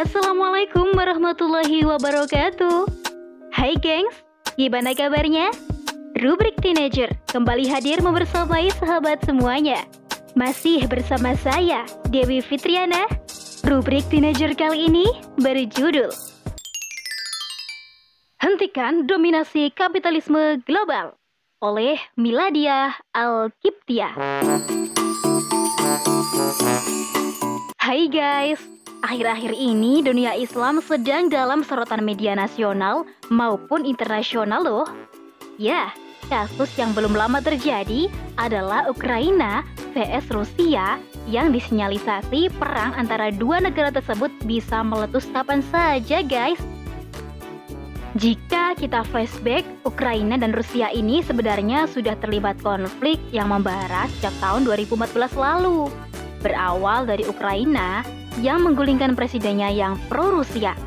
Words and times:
Assalamualaikum 0.00 0.96
warahmatullahi 0.96 1.84
wabarakatuh. 1.84 2.88
Hai 3.52 3.76
gengs, 3.84 4.16
gimana 4.56 4.96
kabarnya? 4.96 5.52
Rubrik 6.16 6.56
Teenager 6.64 7.12
kembali 7.28 7.68
hadir 7.68 8.00
membersamai 8.00 8.72
sahabat 8.80 9.20
semuanya. 9.28 9.84
Masih 10.32 10.88
bersama 10.88 11.36
saya, 11.36 11.84
Dewi 12.08 12.40
Fitriana. 12.40 13.04
Rubrik 13.68 14.08
Teenager 14.08 14.56
kali 14.56 14.88
ini 14.88 15.04
berjudul 15.36 16.08
Hentikan 18.40 19.04
Dominasi 19.04 19.68
Kapitalisme 19.76 20.64
Global 20.64 21.12
oleh 21.60 22.00
Miladia 22.16 22.96
Al-Kiptia 23.12 24.16
Hai 27.76 28.08
guys, 28.08 28.64
Akhir-akhir 29.00 29.56
ini 29.56 30.04
dunia 30.04 30.36
Islam 30.36 30.84
sedang 30.84 31.32
dalam 31.32 31.64
sorotan 31.64 32.04
media 32.04 32.36
nasional 32.36 33.08
maupun 33.32 33.88
internasional 33.88 34.60
loh. 34.60 34.88
Ya, 35.56 35.88
kasus 36.28 36.68
yang 36.76 36.92
belum 36.92 37.16
lama 37.16 37.40
terjadi 37.40 38.12
adalah 38.36 38.84
Ukraina 38.92 39.64
vs 39.96 40.28
Rusia 40.28 41.00
yang 41.24 41.48
disinyalisasi 41.48 42.52
perang 42.60 42.92
antara 42.92 43.32
dua 43.32 43.64
negara 43.64 43.88
tersebut 43.88 44.28
bisa 44.44 44.84
meletus 44.84 45.24
kapan 45.32 45.64
saja 45.72 46.20
guys. 46.20 46.60
Jika 48.20 48.76
kita 48.76 49.00
flashback, 49.08 49.64
Ukraina 49.88 50.36
dan 50.36 50.52
Rusia 50.52 50.92
ini 50.92 51.24
sebenarnya 51.24 51.88
sudah 51.88 52.20
terlibat 52.20 52.60
konflik 52.60 53.16
yang 53.32 53.48
membara 53.48 54.12
sejak 54.20 54.34
tahun 54.44 54.68
2014 54.68 55.40
lalu. 55.40 55.88
Berawal 56.44 57.08
dari 57.08 57.24
Ukraina 57.24 58.19
yang 58.38 58.62
menggulingkan 58.62 59.18
presidennya 59.18 59.74
yang 59.74 59.98
pro-Rusia. 60.06 60.78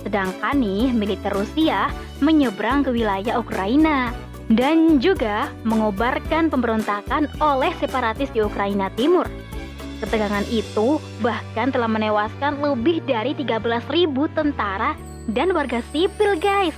Sedangkan 0.00 0.56
nih, 0.56 0.94
militer 0.96 1.34
Rusia 1.34 1.92
menyeberang 2.24 2.86
ke 2.86 2.94
wilayah 2.94 3.36
Ukraina 3.36 4.14
dan 4.48 5.02
juga 5.02 5.50
mengobarkan 5.66 6.48
pemberontakan 6.48 7.26
oleh 7.42 7.74
separatis 7.76 8.30
di 8.30 8.40
Ukraina 8.40 8.88
Timur. 8.94 9.26
Ketegangan 9.98 10.44
itu 10.52 11.00
bahkan 11.24 11.72
telah 11.72 11.88
menewaskan 11.88 12.60
lebih 12.60 13.00
dari 13.08 13.32
13.000 13.32 14.12
tentara 14.36 14.92
dan 15.32 15.50
warga 15.50 15.82
sipil 15.90 16.36
guys. 16.38 16.76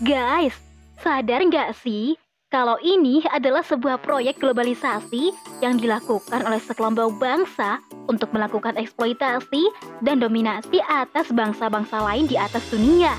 Guys, 0.00 0.54
sadar 1.02 1.42
nggak 1.44 1.74
sih 1.76 2.16
kalau 2.48 2.78
ini 2.80 3.20
adalah 3.34 3.66
sebuah 3.66 4.00
proyek 4.00 4.38
globalisasi 4.38 5.34
yang 5.60 5.76
dilakukan 5.76 6.46
oleh 6.46 6.62
sekelompok 6.62 7.18
bangsa 7.18 7.82
untuk 8.06 8.32
melakukan 8.34 8.74
eksploitasi 8.78 9.70
dan 10.02 10.22
dominasi 10.22 10.82
atas 10.86 11.30
bangsa-bangsa 11.30 12.02
lain 12.02 12.26
di 12.30 12.34
atas 12.38 12.64
dunia. 12.72 13.14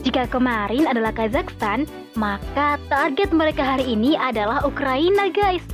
Jika 0.00 0.28
kemarin 0.32 0.88
adalah 0.88 1.12
Kazakhstan, 1.12 1.84
maka 2.16 2.80
target 2.88 3.30
mereka 3.36 3.62
hari 3.76 3.94
ini 3.94 4.16
adalah 4.16 4.64
Ukraina 4.64 5.28
guys. 5.28 5.64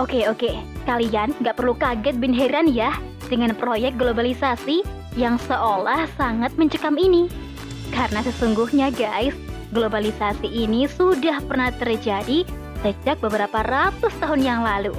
Oke 0.00 0.24
oke, 0.30 0.54
kalian 0.88 1.34
nggak 1.42 1.58
perlu 1.58 1.74
kaget 1.76 2.16
bin 2.16 2.32
heran 2.32 2.70
ya 2.70 2.96
dengan 3.28 3.52
proyek 3.52 3.98
globalisasi 4.00 4.86
yang 5.20 5.36
seolah 5.36 6.08
sangat 6.16 6.54
mencekam 6.56 6.96
ini. 6.96 7.28
Karena 7.92 8.24
sesungguhnya 8.24 8.94
guys, 8.94 9.34
Globalisasi 9.68 10.48
ini 10.48 10.88
sudah 10.88 11.44
pernah 11.44 11.68
terjadi 11.76 12.48
sejak 12.80 13.20
beberapa 13.20 13.60
ratus 13.60 14.14
tahun 14.16 14.40
yang 14.40 14.60
lalu. 14.64 14.96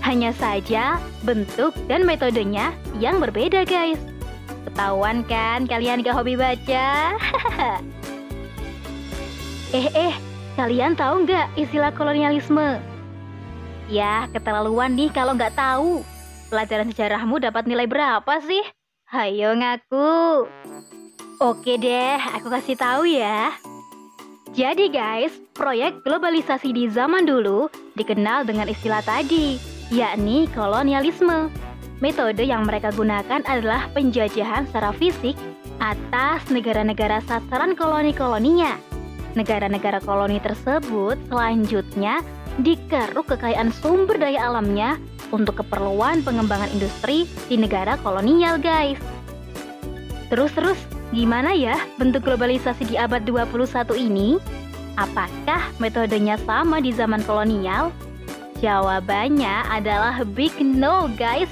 Hanya 0.00 0.32
saja 0.32 0.96
bentuk 1.22 1.76
dan 1.84 2.08
metodenya 2.08 2.72
yang 2.96 3.20
berbeda 3.20 3.68
guys. 3.68 4.00
Ketahuan 4.64 5.24
kan 5.28 5.68
kalian 5.68 6.00
gak 6.00 6.16
hobi 6.16 6.40
baca? 6.40 7.16
eh 9.76 9.88
eh, 9.92 10.14
kalian 10.56 10.96
tahu 10.96 11.28
nggak 11.28 11.52
istilah 11.56 11.92
kolonialisme? 11.92 12.80
Ya, 13.90 14.30
keterlaluan 14.30 14.96
nih 14.96 15.10
kalau 15.12 15.36
nggak 15.36 15.58
tahu. 15.58 16.00
Pelajaran 16.48 16.90
sejarahmu 16.90 17.42
dapat 17.42 17.66
nilai 17.66 17.86
berapa 17.86 18.34
sih? 18.42 18.62
Hayo 19.10 19.58
ngaku. 19.58 20.46
Oke 21.42 21.80
deh, 21.80 22.20
aku 22.36 22.52
kasih 22.52 22.76
tahu 22.78 23.08
ya. 23.08 23.50
Jadi 24.50 24.90
guys, 24.90 25.30
proyek 25.54 26.02
globalisasi 26.02 26.74
di 26.74 26.90
zaman 26.90 27.22
dulu 27.22 27.70
dikenal 27.94 28.42
dengan 28.42 28.66
istilah 28.66 29.02
tadi, 29.02 29.54
yakni 29.90 30.46
kolonialisme. 30.54 31.50
Metode 32.00 32.40
yang 32.40 32.64
mereka 32.64 32.88
gunakan 32.96 33.44
adalah 33.44 33.92
penjajahan 33.92 34.64
secara 34.70 34.96
fisik 34.96 35.36
atas 35.84 36.40
negara-negara 36.48 37.20
sasaran 37.28 37.76
koloni-koloninya. 37.76 38.80
Negara-negara 39.36 40.00
koloni 40.00 40.40
tersebut 40.40 41.20
selanjutnya 41.28 42.24
dikeruk 42.64 43.28
kekayaan 43.36 43.68
sumber 43.70 44.16
daya 44.16 44.48
alamnya 44.48 44.96
untuk 45.30 45.60
keperluan 45.60 46.24
pengembangan 46.24 46.72
industri 46.72 47.28
di 47.52 47.60
negara 47.60 48.00
kolonial 48.00 48.56
guys. 48.56 48.98
Terus-terus 50.32 50.78
Gimana 51.10 51.50
ya 51.58 51.74
bentuk 51.98 52.22
globalisasi 52.22 52.86
di 52.86 52.94
abad 52.94 53.26
21 53.26 53.98
ini? 53.98 54.38
Apakah 54.94 55.74
metodenya 55.82 56.38
sama 56.46 56.78
di 56.78 56.94
zaman 56.94 57.26
kolonial? 57.26 57.90
Jawabannya 58.60 59.72
adalah 59.72 60.20
big 60.36 60.52
no 60.60 61.08
guys. 61.16 61.48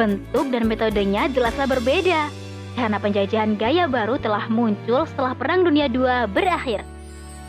Bentuk 0.00 0.48
dan 0.48 0.64
metodenya 0.64 1.28
jelaslah 1.28 1.68
berbeda. 1.68 2.32
Karena 2.72 2.96
penjajahan 2.96 3.60
gaya 3.60 3.84
baru 3.84 4.16
telah 4.16 4.48
muncul 4.48 5.04
setelah 5.04 5.36
Perang 5.36 5.68
Dunia 5.68 5.92
II 5.92 6.24
berakhir. 6.32 6.88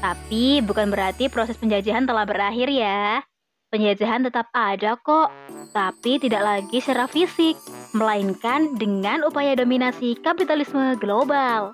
Tapi 0.04 0.60
bukan 0.60 0.92
berarti 0.92 1.32
proses 1.32 1.56
penjajahan 1.56 2.04
telah 2.04 2.28
berakhir 2.28 2.68
ya. 2.68 3.24
Penjajahan 3.72 4.28
tetap 4.28 4.52
ada 4.52 5.00
kok, 5.00 5.32
tapi 5.72 6.20
tidak 6.20 6.44
lagi 6.44 6.78
secara 6.84 7.08
fisik 7.08 7.56
melainkan 7.96 8.76
dengan 8.76 9.24
upaya 9.24 9.56
dominasi 9.56 10.20
kapitalisme 10.20 11.00
global. 11.00 11.72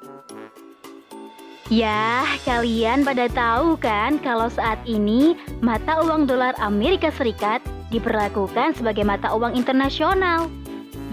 Ya, 1.69 2.25
kalian 2.49 3.05
pada 3.05 3.29
tahu 3.29 3.77
kan 3.77 4.17
kalau 4.25 4.49
saat 4.49 4.81
ini 4.89 5.37
mata 5.61 6.01
uang 6.01 6.25
dolar 6.25 6.57
Amerika 6.57 7.13
Serikat 7.13 7.61
diperlakukan 7.93 8.73
sebagai 8.73 9.05
mata 9.05 9.29
uang 9.29 9.53
internasional. 9.53 10.49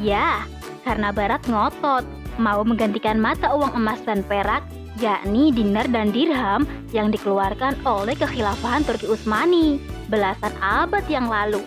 Ya, 0.01 0.49
karena 0.81 1.13
Barat 1.13 1.45
ngotot 1.45 2.09
mau 2.41 2.65
menggantikan 2.65 3.21
mata 3.21 3.53
uang 3.53 3.77
emas 3.77 4.01
dan 4.09 4.25
perak 4.25 4.65
yakni 4.97 5.53
dinar 5.53 5.85
dan 5.93 6.09
dirham 6.09 6.65
yang 6.89 7.13
dikeluarkan 7.13 7.77
oleh 7.85 8.17
kekhilafahan 8.17 8.81
Turki 8.89 9.13
Utsmani 9.13 9.77
belasan 10.09 10.57
abad 10.65 11.05
yang 11.13 11.29
lalu. 11.29 11.61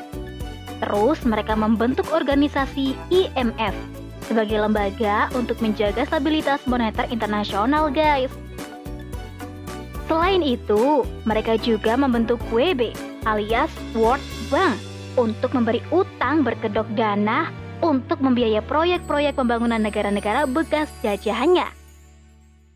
Terus 0.81 1.21
mereka 1.29 1.53
membentuk 1.53 2.09
organisasi 2.09 2.97
IMF 3.13 3.77
sebagai 4.25 4.57
lembaga 4.57 5.29
untuk 5.37 5.61
menjaga 5.61 6.09
stabilitas 6.09 6.65
moneter 6.65 7.05
internasional, 7.13 7.93
guys. 7.93 8.33
Selain 10.09 10.41
itu, 10.41 11.05
mereka 11.29 11.53
juga 11.61 11.93
membentuk 11.93 12.41
WB 12.49 12.97
alias 13.29 13.69
World 13.93 14.25
Bank 14.49 14.73
untuk 15.13 15.53
memberi 15.53 15.85
utang 15.93 16.41
berkedok 16.41 16.89
dana 16.97 17.53
untuk 17.85 18.17
membiayai 18.17 18.65
proyek-proyek 18.65 19.37
pembangunan 19.37 19.77
negara-negara 19.77 20.49
bekas 20.49 20.89
jajahannya. 21.05 21.69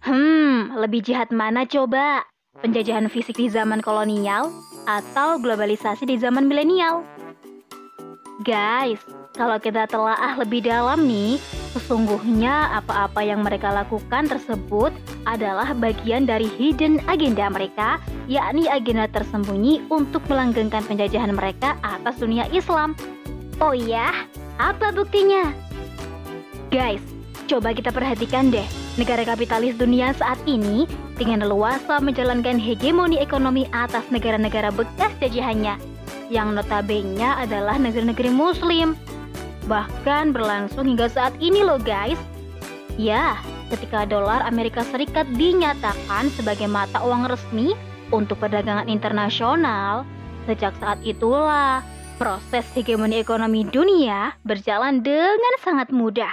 Hmm, 0.06 0.78
lebih 0.78 1.02
jahat 1.02 1.34
mana 1.34 1.66
coba? 1.66 2.22
Penjajahan 2.62 3.10
fisik 3.10 3.42
di 3.42 3.50
zaman 3.50 3.82
kolonial 3.82 4.54
atau 4.86 5.42
globalisasi 5.42 6.06
di 6.06 6.22
zaman 6.22 6.46
milenial? 6.46 7.02
Guys, 8.46 9.02
kalau 9.34 9.58
kita 9.58 9.90
telaah 9.90 10.38
lebih 10.38 10.62
dalam 10.62 11.10
nih, 11.10 11.42
sesungguhnya 11.74 12.70
apa-apa 12.78 13.26
yang 13.26 13.42
mereka 13.42 13.74
lakukan 13.74 14.30
tersebut 14.30 14.94
adalah 15.26 15.74
bagian 15.74 16.30
dari 16.30 16.46
hidden 16.46 17.02
agenda 17.10 17.50
mereka, 17.50 17.98
yakni 18.30 18.70
agenda 18.70 19.10
tersembunyi 19.10 19.82
untuk 19.90 20.22
melanggengkan 20.30 20.86
penjajahan 20.86 21.34
mereka 21.34 21.74
atas 21.82 22.22
dunia 22.22 22.46
Islam. 22.54 22.94
Oh 23.58 23.74
iya, 23.74 24.14
apa 24.62 24.94
buktinya? 24.94 25.50
Guys, 26.70 27.02
coba 27.50 27.74
kita 27.74 27.90
perhatikan 27.90 28.54
deh, 28.54 28.66
negara 29.02 29.26
kapitalis 29.26 29.74
dunia 29.82 30.14
saat 30.14 30.38
ini 30.46 30.86
dengan 31.18 31.42
leluasa 31.42 31.98
menjalankan 31.98 32.62
hegemoni 32.62 33.18
ekonomi 33.18 33.66
atas 33.74 34.06
negara-negara 34.14 34.70
bekas 34.70 35.10
jajahannya 35.18 35.78
yang 36.34 36.58
notabene 36.58 37.22
adalah 37.22 37.78
negeri-negeri 37.78 38.34
muslim. 38.34 38.98
Bahkan 39.66 40.36
berlangsung 40.36 40.88
hingga 40.88 41.08
saat 41.08 41.36
ini 41.40 41.64
loh 41.64 41.80
guys. 41.80 42.20
Ya, 43.00 43.40
ketika 43.74 44.06
dolar 44.06 44.46
Amerika 44.46 44.86
Serikat 44.86 45.26
dinyatakan 45.34 46.30
sebagai 46.38 46.70
mata 46.70 47.02
uang 47.02 47.26
resmi 47.26 47.74
untuk 48.14 48.38
perdagangan 48.38 48.86
internasional, 48.86 50.06
sejak 50.46 50.78
saat 50.78 51.02
itulah 51.02 51.82
proses 52.22 52.68
hegemoni 52.78 53.18
ekonomi 53.18 53.66
dunia 53.66 54.38
berjalan 54.46 55.02
dengan 55.02 55.54
sangat 55.66 55.90
mudah. 55.90 56.30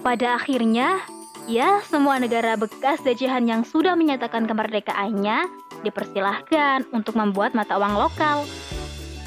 Pada 0.00 0.38
akhirnya, 0.38 1.02
ya 1.50 1.82
semua 1.82 2.22
negara 2.22 2.54
bekas 2.54 3.02
jajahan 3.02 3.50
yang 3.50 3.62
sudah 3.66 3.98
menyatakan 3.98 4.46
kemerdekaannya 4.46 5.50
dipersilahkan 5.82 6.86
untuk 6.94 7.18
membuat 7.18 7.58
mata 7.58 7.74
uang 7.74 7.98
lokal. 7.98 8.46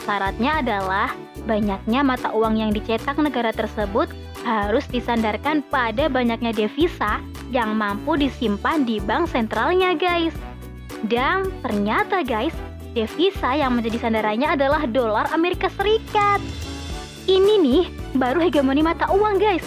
Syaratnya 0.04 0.60
adalah 0.63 1.16
banyaknya 1.45 2.01
mata 2.04 2.31
uang 2.31 2.60
yang 2.60 2.72
dicetak 2.72 3.16
negara 3.19 3.51
tersebut 3.51 4.12
harus 4.44 4.84
disandarkan 4.92 5.63
pada 5.72 6.12
banyaknya 6.12 6.51
devisa 6.51 7.24
yang 7.51 7.75
mampu 7.80 8.19
disimpan 8.19 8.84
di 8.84 9.00
bank 9.00 9.31
sentralnya 9.31 9.95
guys. 9.95 10.36
Dan 11.07 11.51
ternyata 11.63 12.24
guys, 12.24 12.56
devisa 12.95 13.56
yang 13.56 13.75
menjadi 13.75 14.07
sandarannya 14.07 14.56
adalah 14.56 14.84
dolar 14.88 15.28
Amerika 15.31 15.68
Serikat. 15.74 16.40
Ini 17.28 17.54
nih 17.60 17.84
baru 18.19 18.44
hegemoni 18.44 18.84
mata 18.84 19.07
uang 19.12 19.39
guys. 19.39 19.63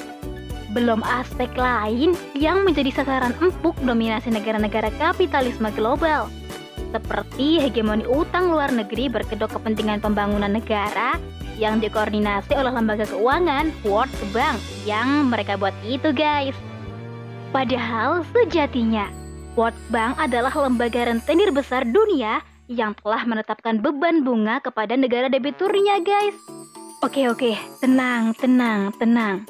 Belum 0.76 1.00
aspek 1.04 1.48
lain 1.56 2.12
yang 2.36 2.60
menjadi 2.60 2.92
sasaran 3.00 3.32
empuk 3.40 3.76
dominasi 3.80 4.28
negara-negara 4.28 4.92
kapitalisme 5.00 5.72
global 5.72 6.28
seperti 6.94 7.62
hegemoni 7.62 8.06
utang 8.06 8.50
luar 8.50 8.70
negeri 8.70 9.10
berkedok 9.10 9.58
kepentingan 9.58 10.02
pembangunan 10.02 10.52
negara 10.54 11.18
yang 11.56 11.80
dikoordinasi 11.80 12.52
oleh 12.52 12.72
lembaga 12.72 13.08
keuangan 13.08 13.72
World 13.82 14.12
Bank 14.30 14.60
yang 14.84 15.32
mereka 15.32 15.56
buat 15.56 15.74
itu 15.82 16.12
guys. 16.12 16.56
Padahal 17.50 18.22
sejatinya 18.36 19.08
World 19.56 19.78
Bank 19.88 20.20
adalah 20.20 20.52
lembaga 20.52 21.08
rentenir 21.08 21.48
besar 21.48 21.88
dunia 21.88 22.44
yang 22.68 22.92
telah 23.00 23.24
menetapkan 23.24 23.80
beban 23.80 24.20
bunga 24.26 24.60
kepada 24.60 24.98
negara 24.98 25.32
debiturnya 25.32 26.04
guys. 26.04 26.36
Oke 27.00 27.28
oke, 27.28 27.56
tenang, 27.80 28.36
tenang, 28.36 28.92
tenang. 29.00 29.48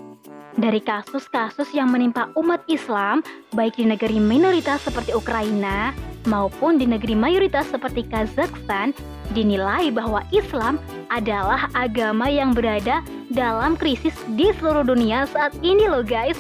Dari 0.57 0.81
kasus-kasus 0.81 1.69
yang 1.77 1.93
menimpa 1.93 2.33
umat 2.33 2.65
Islam, 2.65 3.21
baik 3.53 3.77
di 3.77 3.85
negeri 3.85 4.17
minoritas 4.17 4.81
seperti 4.89 5.13
Ukraina, 5.13 5.93
maupun 6.27 6.77
di 6.77 6.85
negeri 6.85 7.15
mayoritas 7.15 7.71
seperti 7.71 8.05
Kazakhstan, 8.11 8.93
dinilai 9.33 9.91
bahwa 9.91 10.23
Islam 10.31 10.79
adalah 11.11 11.71
agama 11.73 12.27
yang 12.27 12.53
berada 12.53 13.01
dalam 13.33 13.75
krisis 13.79 14.15
di 14.35 14.51
seluruh 14.59 14.87
dunia 14.87 15.27
saat 15.31 15.55
ini 15.63 15.87
loh 15.87 16.03
guys. 16.03 16.39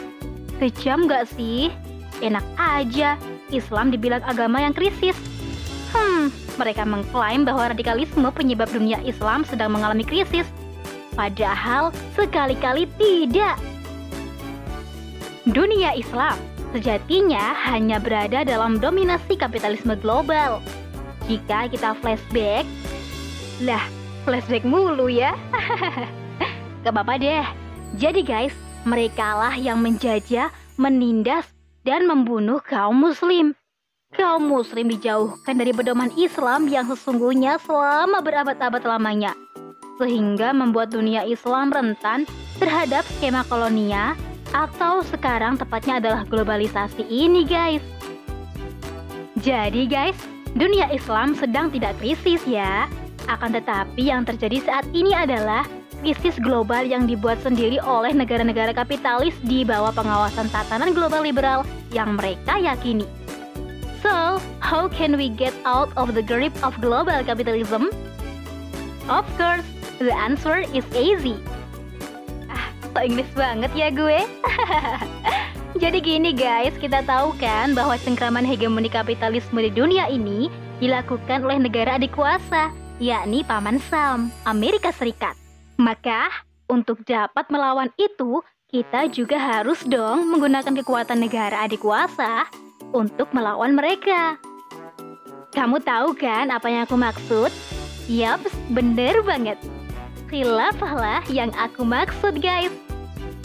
Kejam 0.58 1.06
gak 1.06 1.30
sih? 1.32 1.70
Enak 2.20 2.44
aja, 2.56 3.14
Islam 3.54 3.94
dibilang 3.94 4.24
agama 4.24 4.62
yang 4.62 4.74
krisis. 4.74 5.16
Hmm, 5.94 6.32
mereka 6.58 6.82
mengklaim 6.82 7.46
bahwa 7.46 7.70
radikalisme 7.72 8.26
penyebab 8.32 8.68
dunia 8.72 8.98
Islam 9.04 9.46
sedang 9.46 9.72
mengalami 9.72 10.02
krisis. 10.02 10.48
Padahal 11.16 11.94
sekali-kali 12.12 12.84
tidak. 13.00 13.56
Dunia 15.46 15.94
Islam 15.94 16.36
sejatinya 16.76 17.56
hanya 17.73 17.96
berada 17.96 18.44
dalam 18.44 18.76
dominasi 18.76 19.40
kapitalisme 19.40 19.96
global. 19.96 20.61
Jika 21.25 21.73
kita 21.73 21.96
flashback, 22.05 22.69
lah 23.64 23.81
flashback 24.28 24.61
mulu 24.61 25.08
ya. 25.08 25.32
Gak 26.84 26.93
apa-apa 26.93 27.17
deh. 27.17 27.46
Jadi 27.96 28.20
guys, 28.20 28.52
merekalah 28.84 29.56
yang 29.56 29.81
menjajah, 29.81 30.52
menindas, 30.76 31.49
dan 31.88 32.05
membunuh 32.05 32.61
kaum 32.61 33.00
muslim. 33.00 33.56
Kaum 34.12 34.44
muslim 34.44 34.93
dijauhkan 34.93 35.56
dari 35.56 35.73
pedoman 35.73 36.12
Islam 36.14 36.69
yang 36.69 36.84
sesungguhnya 36.93 37.56
selama 37.64 38.20
berabad-abad 38.20 38.84
lamanya. 38.84 39.32
Sehingga 39.96 40.52
membuat 40.52 40.93
dunia 40.93 41.25
Islam 41.25 41.73
rentan 41.73 42.28
terhadap 42.61 43.02
skema 43.17 43.49
kolonial 43.49 44.12
atau 44.56 45.04
sekarang 45.04 45.60
tepatnya 45.60 46.00
adalah 46.00 46.24
globalisasi 46.24 47.04
ini 47.04 47.44
guys. 47.44 47.84
Jadi 49.44 49.84
guys, 49.84 50.16
dunia 50.56 50.88
Islam 50.88 51.36
sedang 51.36 51.68
tidak 51.68 51.92
krisis 52.00 52.40
ya. 52.48 52.88
Akan 53.28 53.52
tetapi 53.52 54.00
yang 54.00 54.24
terjadi 54.24 54.64
saat 54.64 54.88
ini 54.96 55.12
adalah 55.12 55.68
krisis 56.00 56.40
global 56.40 56.88
yang 56.88 57.04
dibuat 57.04 57.36
sendiri 57.44 57.76
oleh 57.84 58.16
negara-negara 58.16 58.72
kapitalis 58.72 59.36
di 59.44 59.60
bawah 59.60 59.92
pengawasan 59.92 60.48
tatanan 60.48 60.96
global 60.96 61.20
liberal 61.20 61.60
yang 61.92 62.16
mereka 62.16 62.56
yakini. 62.56 63.04
So, 64.00 64.40
how 64.64 64.88
can 64.88 65.20
we 65.20 65.28
get 65.28 65.52
out 65.68 65.92
of 66.00 66.16
the 66.16 66.24
grip 66.24 66.54
of 66.64 66.78
global 66.80 67.20
capitalism? 67.26 67.92
Of 69.10 69.26
course, 69.36 69.66
the 70.00 70.14
answer 70.14 70.64
is 70.72 70.86
easy 70.96 71.36
so 72.96 73.04
Inggris 73.04 73.28
banget 73.37 73.69
ya 73.76 73.93
gue. 73.93 74.25
Jadi 75.84 76.00
gini 76.00 76.32
guys, 76.32 76.72
kita 76.81 77.04
tahu 77.04 77.37
kan 77.37 77.76
bahwa 77.76 78.00
cengkraman 78.00 78.48
hegemoni 78.48 78.88
kapitalisme 78.88 79.60
di 79.60 79.69
dunia 79.69 80.08
ini 80.08 80.48
dilakukan 80.81 81.44
oleh 81.44 81.60
negara 81.60 82.00
adik 82.00 82.16
kuasa, 82.16 82.72
yakni 82.96 83.44
Paman 83.44 83.76
Sam, 83.93 84.32
Amerika 84.48 84.88
Serikat. 84.96 85.37
Maka, 85.76 86.32
untuk 86.72 87.04
dapat 87.04 87.44
melawan 87.52 87.93
itu, 88.00 88.40
kita 88.72 89.12
juga 89.12 89.37
harus 89.37 89.84
dong 89.84 90.32
menggunakan 90.32 90.72
kekuatan 90.81 91.20
negara 91.20 91.69
adik 91.69 91.84
kuasa 91.84 92.49
untuk 92.96 93.28
melawan 93.37 93.76
mereka. 93.76 94.40
Kamu 95.52 95.84
tahu 95.84 96.16
kan 96.16 96.49
apa 96.49 96.72
yang 96.72 96.88
aku 96.88 96.96
maksud? 96.96 97.52
Yaps, 98.08 98.56
bener 98.72 99.20
banget. 99.20 99.60
Khilafah 100.32 100.92
lah 100.96 101.22
yang 101.28 101.52
aku 101.52 101.84
maksud 101.84 102.40
guys. 102.40 102.85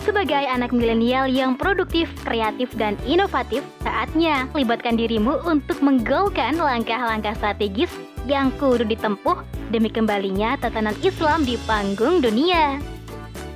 Sebagai 0.02 0.50
anak 0.50 0.74
milenial 0.74 1.30
yang 1.30 1.54
produktif, 1.54 2.10
kreatif, 2.26 2.74
dan 2.74 2.98
inovatif, 3.06 3.62
saatnya 3.86 4.50
libatkan 4.58 4.98
dirimu 4.98 5.46
untuk 5.46 5.78
menggolkan 5.86 6.58
langkah-langkah 6.58 7.38
strategis 7.38 7.94
yang 8.26 8.50
kudu 8.58 8.82
ditempuh 8.82 9.46
demi 9.70 9.94
kembalinya 9.94 10.58
tatanan 10.58 10.98
Islam 11.06 11.46
di 11.46 11.54
panggung 11.70 12.18
dunia. 12.18 12.82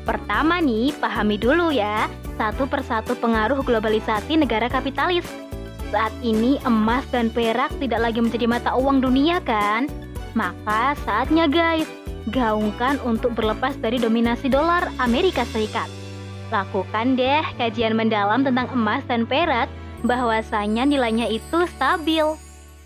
Pertama 0.05 0.61
nih, 0.61 0.93
pahami 1.01 1.41
dulu 1.41 1.73
ya, 1.73 2.05
satu 2.37 2.69
persatu 2.69 3.17
pengaruh 3.17 3.65
globalisasi 3.65 4.37
negara 4.37 4.69
kapitalis. 4.69 5.25
Saat 5.89 6.13
ini 6.21 6.61
emas 6.61 7.09
dan 7.09 7.33
perak 7.33 7.73
tidak 7.81 8.05
lagi 8.05 8.21
menjadi 8.21 8.45
mata 8.45 8.77
uang 8.77 9.01
dunia 9.01 9.41
kan? 9.41 9.89
Maka 10.37 10.93
saatnya 11.09 11.49
guys, 11.49 11.89
gaungkan 12.29 13.01
untuk 13.01 13.33
berlepas 13.33 13.73
dari 13.81 13.97
dominasi 13.97 14.45
dolar 14.45 14.93
Amerika 15.01 15.41
Serikat. 15.49 16.04
Lakukan 16.53 17.17
deh 17.17 17.41
kajian 17.57 17.97
mendalam 17.97 18.45
tentang 18.45 18.69
emas 18.73 19.01
dan 19.09 19.25
perak, 19.25 19.65
bahwasanya 20.05 20.85
nilainya 20.85 21.25
itu 21.29 21.65
stabil. 21.77 22.25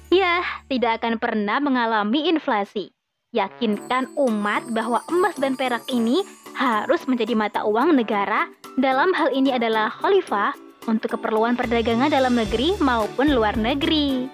Ya, 0.10 0.42
tidak 0.72 1.04
akan 1.04 1.22
pernah 1.22 1.62
mengalami 1.62 2.32
inflasi. 2.32 2.96
Yakinkan 3.30 4.18
umat 4.18 4.66
bahwa 4.74 5.06
emas 5.12 5.38
dan 5.38 5.54
perak 5.54 5.86
ini 5.92 6.26
harus 6.58 7.06
menjadi 7.06 7.38
mata 7.38 7.62
uang 7.62 7.94
negara. 7.94 8.50
Dalam 8.80 9.14
hal 9.14 9.30
ini 9.30 9.54
adalah 9.54 9.94
khalifah 10.02 10.56
untuk 10.90 11.20
keperluan 11.20 11.54
perdagangan 11.54 12.10
dalam 12.10 12.34
negeri 12.34 12.74
maupun 12.82 13.30
luar 13.30 13.54
negeri. 13.54 14.32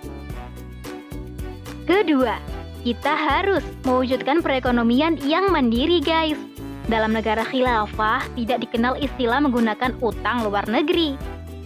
Kedua, 1.83 2.39
kita 2.87 3.13
harus 3.13 3.65
mewujudkan 3.83 4.39
perekonomian 4.39 5.19
yang 5.25 5.51
mandiri, 5.51 5.99
guys. 5.99 6.39
Dalam 6.85 7.17
negara 7.17 7.41
khilafah 7.41 8.29
tidak 8.37 8.61
dikenal 8.61 8.93
istilah 9.01 9.41
menggunakan 9.41 9.97
utang 10.05 10.45
luar 10.45 10.69
negeri. 10.69 11.17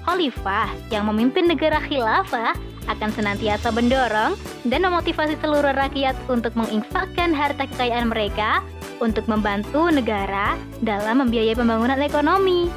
Khalifah 0.07 0.71
yang 0.95 1.11
memimpin 1.11 1.51
negara 1.51 1.83
khilafah 1.83 2.55
akan 2.87 3.09
senantiasa 3.11 3.69
mendorong 3.75 4.39
dan 4.65 4.79
memotivasi 4.87 5.35
seluruh 5.43 5.75
rakyat 5.75 6.15
untuk 6.31 6.55
menginfakkan 6.55 7.35
harta 7.35 7.67
kekayaan 7.67 8.09
mereka 8.09 8.63
untuk 9.03 9.27
membantu 9.27 9.91
negara 9.91 10.55
dalam 10.81 11.21
membiayai 11.27 11.53
pembangunan 11.53 11.99
ekonomi. 11.99 12.71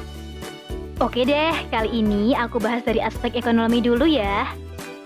Oke 1.01 1.25
deh, 1.25 1.55
kali 1.73 1.89
ini 2.03 2.37
aku 2.37 2.61
bahas 2.61 2.85
dari 2.85 3.01
aspek 3.01 3.33
ekonomi 3.39 3.81
dulu 3.81 4.05
ya. 4.05 4.45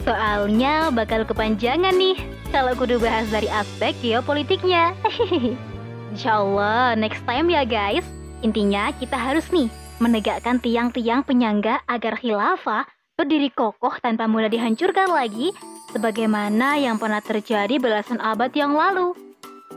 Soalnya 0.03 0.89
bakal 0.89 1.23
kepanjangan 1.23 1.95
nih 1.95 2.17
kalau 2.49 2.73
kudu 2.75 2.97
bahas 2.99 3.29
dari 3.29 3.47
aspek 3.47 3.93
geopolitiknya. 4.03 4.91
Insya 6.13 6.39
Allah 6.39 6.95
next 6.95 7.23
time 7.27 7.51
ya 7.51 7.67
guys. 7.67 8.05
Intinya 8.45 8.93
kita 8.95 9.17
harus 9.17 9.49
nih 9.49 9.67
menegakkan 9.97 10.61
tiang-tiang 10.61 11.25
penyangga 11.25 11.81
agar 11.89 12.21
khilafah 12.21 12.85
berdiri 13.17 13.49
kokoh 13.49 13.97
tanpa 13.97 14.29
mudah 14.29 14.45
dihancurkan 14.45 15.09
lagi 15.09 15.49
sebagaimana 15.89 16.77
yang 16.77 17.01
pernah 17.01 17.17
terjadi 17.17 17.81
belasan 17.81 18.21
abad 18.21 18.53
yang 18.53 18.77
lalu. 18.77 19.17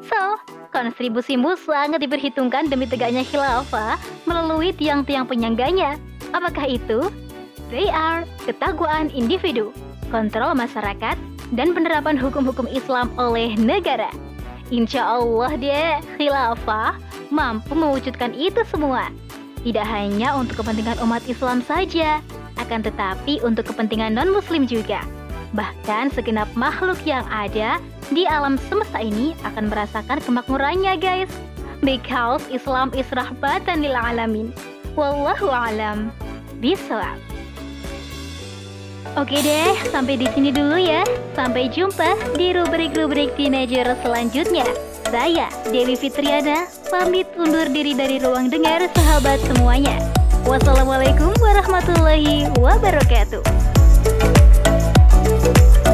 So, 0.04 0.20
kontribusimu 0.72 1.56
sangat 1.60 2.04
diperhitungkan 2.04 2.68
demi 2.68 2.84
tegaknya 2.84 3.24
khilafah 3.24 3.96
melalui 4.28 4.76
tiang-tiang 4.76 5.24
penyangganya. 5.24 5.96
Apakah 6.36 6.68
itu? 6.68 7.08
They 7.72 7.88
are 7.88 8.28
ketakwaan 8.44 9.08
individu, 9.14 9.72
kontrol 10.10 10.52
masyarakat, 10.52 11.16
dan 11.54 11.68
penerapan 11.74 12.18
hukum-hukum 12.18 12.66
Islam 12.70 13.10
oleh 13.16 13.54
negara. 13.56 14.10
Insya 14.70 15.18
Allah 15.18 15.50
deh, 15.58 15.98
khilafah 16.14 16.94
mampu 17.34 17.74
mewujudkan 17.74 18.30
itu 18.38 18.62
semua. 18.70 19.10
Tidak 19.66 19.84
hanya 19.84 20.38
untuk 20.38 20.62
kepentingan 20.62 21.02
umat 21.02 21.20
Islam 21.26 21.60
saja, 21.60 22.22
akan 22.56 22.86
tetapi 22.86 23.42
untuk 23.42 23.66
kepentingan 23.66 24.14
non-muslim 24.14 24.64
juga. 24.70 25.02
Bahkan 25.58 26.14
segenap 26.14 26.46
makhluk 26.54 27.02
yang 27.02 27.26
ada 27.26 27.82
di 28.14 28.24
alam 28.30 28.54
semesta 28.70 29.02
ini 29.02 29.34
akan 29.42 29.66
merasakan 29.66 30.22
kemakmurannya 30.22 30.94
guys. 31.02 31.30
Because 31.80 32.44
Islam 32.52 32.94
is 32.94 33.08
rahbatan 33.10 33.82
lil 33.82 33.96
alamin. 33.96 34.54
Wallahu 34.94 35.48
alam. 35.48 36.14
Bisa. 36.60 37.16
Oke 39.18 39.42
deh, 39.42 39.74
sampai 39.90 40.14
di 40.14 40.30
sini 40.30 40.54
dulu 40.54 40.78
ya. 40.78 41.02
Sampai 41.34 41.66
jumpa 41.66 42.14
di 42.38 42.54
rubrik-rubrik 42.54 43.34
teenager 43.34 43.98
selanjutnya. 44.06 44.62
Saya, 45.10 45.50
Dewi 45.66 45.98
Fitriana, 45.98 46.70
pamit 46.86 47.26
undur 47.34 47.66
diri 47.66 47.98
dari 47.98 48.22
ruang 48.22 48.46
dengar 48.46 48.86
sahabat 48.94 49.42
semuanya. 49.50 49.98
Wassalamualaikum 50.46 51.34
warahmatullahi 51.42 52.46
wabarakatuh. 52.62 53.59